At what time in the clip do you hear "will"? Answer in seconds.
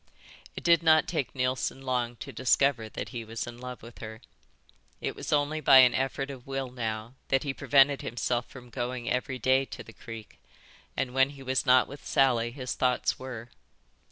6.47-6.71